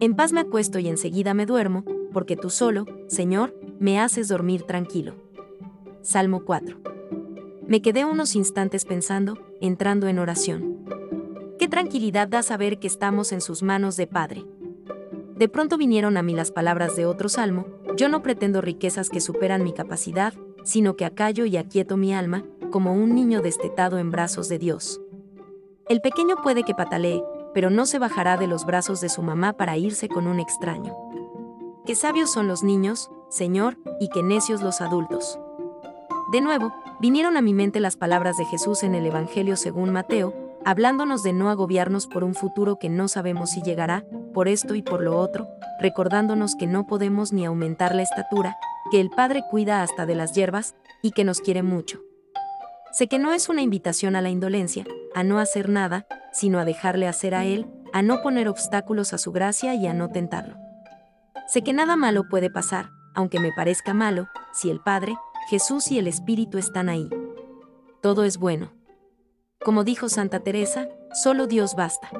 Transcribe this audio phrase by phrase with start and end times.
[0.00, 4.62] En paz me acuesto y enseguida me duermo, porque tú solo, Señor, me haces dormir
[4.62, 5.16] tranquilo.
[6.02, 6.78] Salmo 4.
[7.66, 10.84] Me quedé unos instantes pensando, entrando en oración.
[11.58, 14.44] Qué tranquilidad da saber que estamos en sus manos de Padre.
[15.34, 19.20] De pronto vinieron a mí las palabras de otro salmo, yo no pretendo riquezas que
[19.20, 24.12] superan mi capacidad, sino que acallo y aquieto mi alma, como un niño destetado en
[24.12, 25.00] brazos de Dios.
[25.88, 27.22] El pequeño puede que patalee,
[27.58, 30.94] pero no se bajará de los brazos de su mamá para irse con un extraño.
[31.84, 35.40] Qué sabios son los niños, Señor, y qué necios los adultos.
[36.30, 40.32] De nuevo, vinieron a mi mente las palabras de Jesús en el Evangelio según Mateo,
[40.64, 44.82] hablándonos de no agobiarnos por un futuro que no sabemos si llegará, por esto y
[44.82, 45.48] por lo otro,
[45.80, 48.56] recordándonos que no podemos ni aumentar la estatura,
[48.92, 51.98] que el Padre cuida hasta de las hierbas, y que nos quiere mucho.
[52.92, 54.84] Sé que no es una invitación a la indolencia,
[55.14, 59.18] a no hacer nada, sino a dejarle hacer a Él, a no poner obstáculos a
[59.18, 60.56] su gracia y a no tentarlo.
[61.46, 65.16] Sé que nada malo puede pasar, aunque me parezca malo, si el Padre,
[65.48, 67.08] Jesús y el Espíritu están ahí.
[68.02, 68.72] Todo es bueno.
[69.64, 72.10] Como dijo Santa Teresa, solo Dios basta.